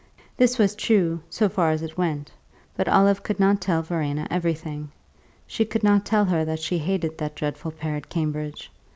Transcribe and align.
This 0.35 0.57
was 0.57 0.73
true, 0.75 1.19
so 1.29 1.47
far 1.47 1.69
as 1.69 1.83
it 1.83 1.95
went; 1.95 2.31
but 2.75 2.87
Olive 2.89 3.21
could 3.21 3.39
not 3.39 3.61
tell 3.61 3.83
Verena 3.83 4.25
everything 4.31 4.91
could 5.69 5.83
not 5.83 6.05
tell 6.07 6.25
her 6.25 6.43
that 6.43 6.57
she 6.59 6.79
hated 6.79 7.19
that 7.19 7.35
dreadful 7.35 7.69
pair 7.69 7.95
at 7.97 8.09
Cambridge. 8.09 8.71